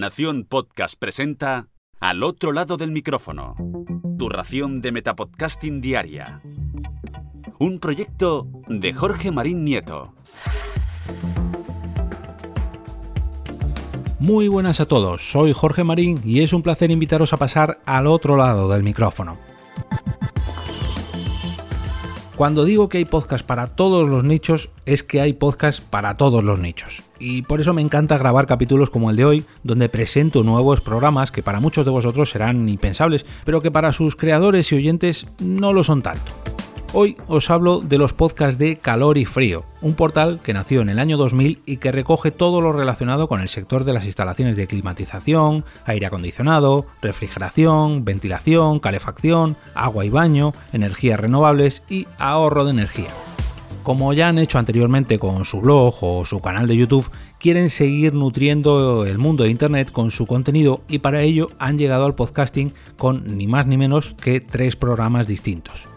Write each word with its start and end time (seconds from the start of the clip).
Nación 0.00 0.46
Podcast 0.48 0.94
presenta 0.98 1.68
Al 2.00 2.22
otro 2.22 2.52
lado 2.52 2.78
del 2.78 2.90
micrófono. 2.90 3.54
Tu 4.18 4.30
ración 4.30 4.80
de 4.80 4.92
Metapodcasting 4.92 5.82
Diaria. 5.82 6.40
Un 7.58 7.78
proyecto 7.80 8.48
de 8.66 8.94
Jorge 8.94 9.30
Marín 9.30 9.62
Nieto. 9.62 10.14
Muy 14.18 14.48
buenas 14.48 14.80
a 14.80 14.86
todos, 14.86 15.30
soy 15.30 15.52
Jorge 15.52 15.84
Marín 15.84 16.22
y 16.24 16.40
es 16.40 16.54
un 16.54 16.62
placer 16.62 16.90
invitaros 16.90 17.34
a 17.34 17.36
pasar 17.36 17.82
al 17.84 18.06
otro 18.06 18.38
lado 18.38 18.70
del 18.70 18.82
micrófono. 18.82 19.38
Cuando 22.40 22.64
digo 22.64 22.88
que 22.88 22.96
hay 22.96 23.04
podcast 23.04 23.44
para 23.44 23.66
todos 23.66 24.08
los 24.08 24.24
nichos, 24.24 24.70
es 24.86 25.02
que 25.02 25.20
hay 25.20 25.34
podcast 25.34 25.82
para 25.82 26.16
todos 26.16 26.42
los 26.42 26.58
nichos. 26.58 27.02
Y 27.18 27.42
por 27.42 27.60
eso 27.60 27.74
me 27.74 27.82
encanta 27.82 28.16
grabar 28.16 28.46
capítulos 28.46 28.88
como 28.88 29.10
el 29.10 29.16
de 29.16 29.26
hoy, 29.26 29.44
donde 29.62 29.90
presento 29.90 30.42
nuevos 30.42 30.80
programas 30.80 31.30
que 31.30 31.42
para 31.42 31.60
muchos 31.60 31.84
de 31.84 31.90
vosotros 31.90 32.30
serán 32.30 32.66
impensables, 32.66 33.26
pero 33.44 33.60
que 33.60 33.70
para 33.70 33.92
sus 33.92 34.16
creadores 34.16 34.72
y 34.72 34.76
oyentes 34.76 35.26
no 35.38 35.74
lo 35.74 35.84
son 35.84 36.00
tanto. 36.00 36.32
Hoy 36.92 37.16
os 37.28 37.50
hablo 37.50 37.82
de 37.82 37.98
los 37.98 38.12
podcasts 38.12 38.58
de 38.58 38.78
Calor 38.80 39.16
y 39.16 39.24
Frío, 39.24 39.62
un 39.80 39.94
portal 39.94 40.40
que 40.42 40.52
nació 40.52 40.80
en 40.80 40.88
el 40.88 40.98
año 40.98 41.16
2000 41.16 41.62
y 41.64 41.76
que 41.76 41.92
recoge 41.92 42.32
todo 42.32 42.60
lo 42.60 42.72
relacionado 42.72 43.28
con 43.28 43.40
el 43.40 43.48
sector 43.48 43.84
de 43.84 43.92
las 43.92 44.06
instalaciones 44.06 44.56
de 44.56 44.66
climatización, 44.66 45.64
aire 45.84 46.06
acondicionado, 46.06 46.86
refrigeración, 47.00 48.04
ventilación, 48.04 48.80
calefacción, 48.80 49.56
agua 49.72 50.04
y 50.04 50.10
baño, 50.10 50.52
energías 50.72 51.20
renovables 51.20 51.84
y 51.88 52.08
ahorro 52.18 52.64
de 52.64 52.72
energía. 52.72 53.10
Como 53.84 54.12
ya 54.12 54.26
han 54.26 54.40
hecho 54.40 54.58
anteriormente 54.58 55.20
con 55.20 55.44
su 55.44 55.60
blog 55.60 55.94
o 56.00 56.24
su 56.24 56.40
canal 56.40 56.66
de 56.66 56.76
YouTube, 56.76 57.08
quieren 57.38 57.70
seguir 57.70 58.14
nutriendo 58.14 59.06
el 59.06 59.16
mundo 59.16 59.44
de 59.44 59.50
Internet 59.50 59.92
con 59.92 60.10
su 60.10 60.26
contenido 60.26 60.82
y 60.88 60.98
para 60.98 61.22
ello 61.22 61.50
han 61.60 61.78
llegado 61.78 62.04
al 62.04 62.16
podcasting 62.16 62.74
con 62.96 63.38
ni 63.38 63.46
más 63.46 63.66
ni 63.66 63.76
menos 63.76 64.16
que 64.20 64.40
tres 64.40 64.74
programas 64.74 65.28
distintos 65.28 65.88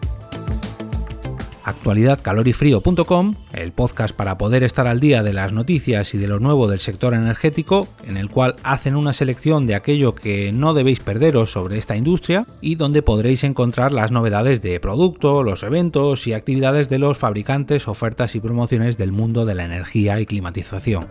actualidadcalorifrío.com, 1.64 3.34
el 3.52 3.72
podcast 3.72 4.14
para 4.14 4.38
poder 4.38 4.62
estar 4.62 4.86
al 4.86 5.00
día 5.00 5.22
de 5.22 5.32
las 5.32 5.52
noticias 5.52 6.14
y 6.14 6.18
de 6.18 6.28
lo 6.28 6.38
nuevo 6.38 6.68
del 6.68 6.80
sector 6.80 7.14
energético, 7.14 7.88
en 8.04 8.16
el 8.16 8.30
cual 8.30 8.56
hacen 8.62 8.96
una 8.96 9.12
selección 9.12 9.66
de 9.66 9.74
aquello 9.74 10.14
que 10.14 10.52
no 10.52 10.74
debéis 10.74 11.00
perderos 11.00 11.50
sobre 11.50 11.78
esta 11.78 11.96
industria 11.96 12.46
y 12.60 12.76
donde 12.76 13.02
podréis 13.02 13.44
encontrar 13.44 13.92
las 13.92 14.10
novedades 14.10 14.62
de 14.62 14.78
producto, 14.80 15.42
los 15.42 15.62
eventos 15.62 16.26
y 16.26 16.32
actividades 16.32 16.88
de 16.88 16.98
los 16.98 17.18
fabricantes, 17.18 17.88
ofertas 17.88 18.34
y 18.34 18.40
promociones 18.40 18.96
del 18.96 19.12
mundo 19.12 19.44
de 19.46 19.54
la 19.54 19.64
energía 19.64 20.20
y 20.20 20.26
climatización 20.26 21.06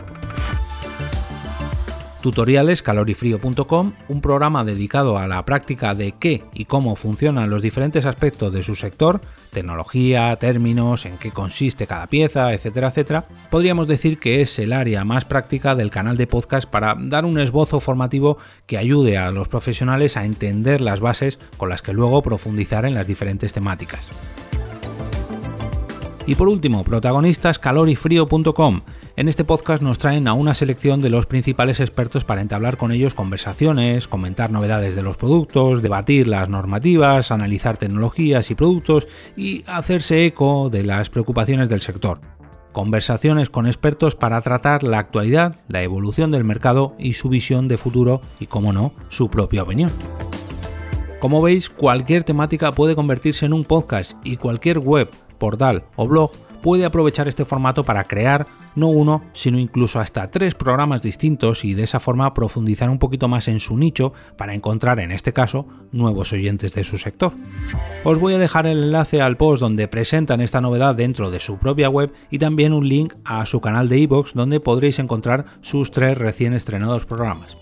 tutoriales 2.24 2.82
calorifrío.com, 2.82 3.92
un 4.08 4.20
programa 4.22 4.64
dedicado 4.64 5.18
a 5.18 5.28
la 5.28 5.44
práctica 5.44 5.94
de 5.94 6.12
qué 6.12 6.42
y 6.54 6.64
cómo 6.64 6.96
funcionan 6.96 7.50
los 7.50 7.60
diferentes 7.60 8.06
aspectos 8.06 8.50
de 8.50 8.62
su 8.62 8.76
sector, 8.76 9.20
tecnología, 9.52 10.34
términos, 10.36 11.04
en 11.04 11.18
qué 11.18 11.32
consiste 11.32 11.86
cada 11.86 12.06
pieza, 12.06 12.54
etcétera, 12.54 12.88
etcétera, 12.88 13.24
podríamos 13.50 13.86
decir 13.88 14.18
que 14.18 14.40
es 14.40 14.58
el 14.58 14.72
área 14.72 15.04
más 15.04 15.26
práctica 15.26 15.74
del 15.74 15.90
canal 15.90 16.16
de 16.16 16.26
podcast 16.26 16.66
para 16.66 16.96
dar 16.98 17.26
un 17.26 17.38
esbozo 17.38 17.78
formativo 17.78 18.38
que 18.64 18.78
ayude 18.78 19.18
a 19.18 19.30
los 19.30 19.48
profesionales 19.48 20.16
a 20.16 20.24
entender 20.24 20.80
las 20.80 21.00
bases 21.00 21.38
con 21.58 21.68
las 21.68 21.82
que 21.82 21.92
luego 21.92 22.22
profundizar 22.22 22.86
en 22.86 22.94
las 22.94 23.06
diferentes 23.06 23.52
temáticas. 23.52 24.08
Y 26.26 26.36
por 26.36 26.48
último, 26.48 26.84
protagonistas 26.84 27.58
calorifrío.com 27.58 28.80
en 29.16 29.28
este 29.28 29.44
podcast 29.44 29.80
nos 29.80 29.98
traen 29.98 30.26
a 30.26 30.32
una 30.32 30.54
selección 30.54 31.00
de 31.00 31.08
los 31.08 31.26
principales 31.26 31.78
expertos 31.78 32.24
para 32.24 32.40
entablar 32.40 32.78
con 32.78 32.90
ellos 32.90 33.14
conversaciones, 33.14 34.08
comentar 34.08 34.50
novedades 34.50 34.96
de 34.96 35.04
los 35.04 35.16
productos, 35.16 35.82
debatir 35.82 36.26
las 36.26 36.48
normativas, 36.48 37.30
analizar 37.30 37.76
tecnologías 37.76 38.50
y 38.50 38.56
productos 38.56 39.06
y 39.36 39.62
hacerse 39.68 40.26
eco 40.26 40.68
de 40.68 40.82
las 40.82 41.10
preocupaciones 41.10 41.68
del 41.68 41.80
sector. 41.80 42.20
Conversaciones 42.72 43.50
con 43.50 43.66
expertos 43.66 44.16
para 44.16 44.40
tratar 44.40 44.82
la 44.82 44.98
actualidad, 44.98 45.54
la 45.68 45.82
evolución 45.82 46.32
del 46.32 46.42
mercado 46.42 46.96
y 46.98 47.12
su 47.12 47.28
visión 47.28 47.68
de 47.68 47.76
futuro 47.76 48.20
y, 48.40 48.48
como 48.48 48.72
no, 48.72 48.94
su 49.10 49.30
propia 49.30 49.62
opinión. 49.62 49.92
Como 51.20 51.40
veis, 51.40 51.70
cualquier 51.70 52.24
temática 52.24 52.72
puede 52.72 52.96
convertirse 52.96 53.46
en 53.46 53.52
un 53.52 53.64
podcast 53.64 54.12
y 54.24 54.36
cualquier 54.36 54.78
web, 54.80 55.08
portal 55.38 55.84
o 55.96 56.06
blog 56.08 56.30
puede 56.62 56.86
aprovechar 56.86 57.28
este 57.28 57.44
formato 57.44 57.84
para 57.84 58.04
crear 58.04 58.46
no 58.74 58.88
uno, 58.88 59.22
sino 59.34 59.58
incluso 59.58 60.00
hasta 60.00 60.30
tres 60.30 60.54
programas 60.54 61.02
distintos 61.02 61.64
y 61.64 61.74
de 61.74 61.84
esa 61.84 62.00
forma 62.00 62.32
profundizar 62.34 62.88
un 62.90 62.98
poquito 62.98 63.28
más 63.28 63.48
en 63.48 63.60
su 63.60 63.76
nicho 63.76 64.12
para 64.36 64.54
encontrar 64.54 64.98
en 64.98 65.12
este 65.12 65.32
caso 65.32 65.66
nuevos 65.92 66.32
oyentes 66.32 66.72
de 66.72 66.82
su 66.82 66.98
sector. 66.98 67.32
Os 68.02 68.18
voy 68.18 68.34
a 68.34 68.38
dejar 68.38 68.66
el 68.66 68.84
enlace 68.84 69.20
al 69.20 69.36
post 69.36 69.60
donde 69.60 69.88
presentan 69.88 70.40
esta 70.40 70.60
novedad 70.60 70.94
dentro 70.94 71.30
de 71.30 71.38
su 71.38 71.58
propia 71.58 71.88
web 71.88 72.12
y 72.30 72.38
también 72.38 72.72
un 72.72 72.88
link 72.88 73.14
a 73.24 73.44
su 73.46 73.60
canal 73.60 73.88
de 73.88 73.98
iVoox 73.98 74.32
donde 74.34 74.60
podréis 74.60 74.98
encontrar 74.98 75.44
sus 75.60 75.90
tres 75.90 76.16
recién 76.16 76.54
estrenados 76.54 77.04
programas. 77.04 77.58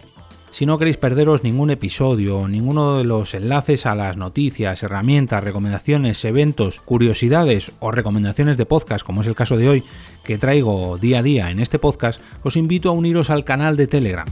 Si 0.53 0.67
no 0.67 0.79
queréis 0.79 0.99
perderos 0.99 1.43
ningún 1.43 1.71
episodio 1.71 2.47
ninguno 2.47 2.99
de 2.99 3.05
los 3.05 3.33
enlaces 3.33 3.87
a 3.87 3.95
las 3.95 4.19
noticias, 4.19 4.83
herramientas, 4.83 5.43
recomendaciones, 5.43 6.23
eventos, 6.27 6.79
curiosidades 6.81 7.73
o 7.81 7.91
recomendaciones 7.91 8.59
de 8.59 8.67
podcast, 8.67 9.03
como 9.03 9.23
es 9.23 9.27
el 9.27 9.35
caso 9.35 9.57
de 9.57 9.71
hoy, 9.71 9.85
que 10.25 10.37
traigo 10.37 10.99
día 10.99 11.21
a 11.21 11.23
día 11.23 11.51
en 11.51 11.59
este 11.59 11.79
podcast, 11.79 12.21
os 12.43 12.57
invito 12.57 12.91
a 12.91 12.93
uniros 12.93 13.31
al 13.31 13.45
canal 13.45 13.79
de 13.79 13.87
Telegram. 13.87 14.27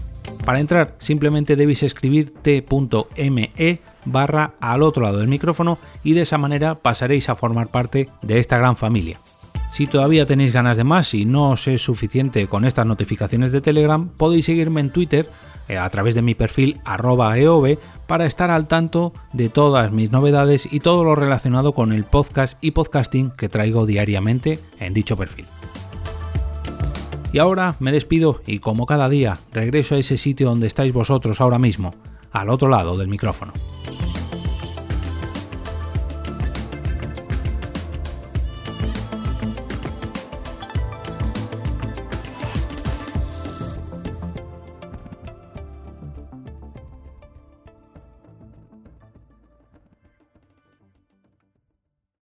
Para 0.44 0.60
entrar 0.60 0.94
simplemente 0.98 1.56
debéis 1.56 1.82
escribir 1.82 2.34
t.me 2.42 3.80
barra 4.04 4.52
al 4.60 4.82
otro 4.82 5.02
lado 5.02 5.20
del 5.20 5.28
micrófono 5.28 5.78
y 6.04 6.12
de 6.12 6.22
esa 6.22 6.36
manera 6.36 6.74
pasaréis 6.74 7.30
a 7.30 7.34
formar 7.34 7.68
parte 7.68 8.10
de 8.20 8.38
esta 8.38 8.58
gran 8.58 8.76
familia. 8.76 9.18
Si 9.72 9.86
todavía 9.86 10.26
tenéis 10.26 10.52
ganas 10.52 10.76
de 10.76 10.84
más 10.84 11.14
y 11.14 11.24
no 11.24 11.52
os 11.52 11.66
es 11.66 11.80
suficiente 11.80 12.46
con 12.46 12.66
estas 12.66 12.84
notificaciones 12.84 13.52
de 13.52 13.62
Telegram, 13.62 14.08
podéis 14.08 14.44
seguirme 14.44 14.82
en 14.82 14.90
Twitter 14.90 15.30
a 15.78 15.88
través 15.90 16.14
de 16.14 16.22
mi 16.22 16.34
perfil 16.34 16.80
arroba 16.84 17.38
eov 17.38 17.78
para 18.06 18.26
estar 18.26 18.50
al 18.50 18.66
tanto 18.66 19.12
de 19.32 19.48
todas 19.48 19.92
mis 19.92 20.10
novedades 20.10 20.66
y 20.70 20.80
todo 20.80 21.04
lo 21.04 21.14
relacionado 21.14 21.72
con 21.72 21.92
el 21.92 22.04
podcast 22.04 22.58
y 22.60 22.72
podcasting 22.72 23.30
que 23.30 23.48
traigo 23.48 23.86
diariamente 23.86 24.58
en 24.78 24.94
dicho 24.94 25.16
perfil. 25.16 25.46
Y 27.32 27.38
ahora 27.38 27.76
me 27.78 27.92
despido 27.92 28.42
y 28.46 28.58
como 28.58 28.86
cada 28.86 29.08
día 29.08 29.38
regreso 29.52 29.94
a 29.94 29.98
ese 29.98 30.18
sitio 30.18 30.48
donde 30.48 30.66
estáis 30.66 30.92
vosotros 30.92 31.40
ahora 31.40 31.58
mismo, 31.58 31.94
al 32.32 32.50
otro 32.50 32.68
lado 32.68 32.96
del 32.98 33.08
micrófono. 33.08 33.52